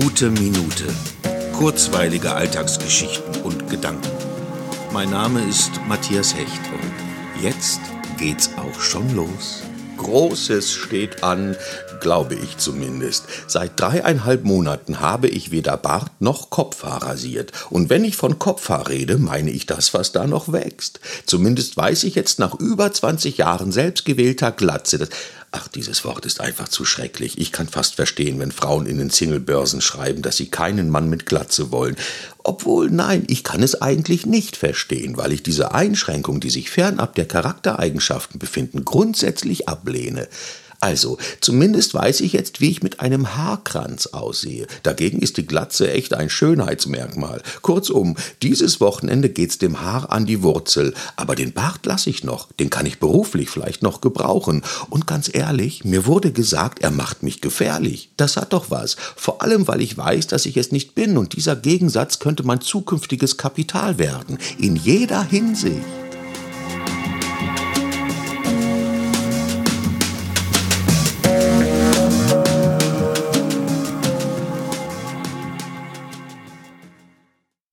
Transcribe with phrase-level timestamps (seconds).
[0.00, 0.86] Gute Minute.
[1.52, 4.10] Kurzweilige Alltagsgeschichten und Gedanken.
[4.92, 7.78] Mein Name ist Matthias Hecht und jetzt
[8.18, 9.62] geht's auch schon los.
[9.96, 11.54] Großes steht an,
[12.00, 13.26] glaube ich zumindest.
[13.46, 17.52] Seit dreieinhalb Monaten habe ich weder Bart noch Kopfhaar rasiert.
[17.70, 20.98] Und wenn ich von Kopfhaar rede, meine ich das, was da noch wächst.
[21.24, 25.10] Zumindest weiß ich jetzt nach über 20 Jahren selbstgewählter Glatze, dass
[25.56, 27.38] Ach, dieses Wort ist einfach zu schrecklich.
[27.38, 31.26] Ich kann fast verstehen, wenn Frauen in den Singlebörsen schreiben, dass sie keinen Mann mit
[31.26, 31.94] Glatze wollen.
[32.42, 37.14] Obwohl, nein, ich kann es eigentlich nicht verstehen, weil ich diese Einschränkungen, die sich fernab
[37.14, 40.26] der Charaktereigenschaften befinden, grundsätzlich ablehne.
[40.84, 44.66] Also, zumindest weiß ich jetzt, wie ich mit einem Haarkranz aussehe.
[44.82, 47.40] Dagegen ist die Glatze echt ein Schönheitsmerkmal.
[47.62, 50.92] Kurzum, dieses Wochenende geht's dem Haar an die Wurzel.
[51.16, 52.52] Aber den Bart lasse ich noch.
[52.60, 54.60] Den kann ich beruflich vielleicht noch gebrauchen.
[54.90, 58.10] Und ganz ehrlich, mir wurde gesagt, er macht mich gefährlich.
[58.18, 58.98] Das hat doch was.
[59.16, 61.16] Vor allem, weil ich weiß, dass ich es nicht bin.
[61.16, 64.36] Und dieser Gegensatz könnte mein zukünftiges Kapital werden.
[64.58, 65.80] In jeder Hinsicht.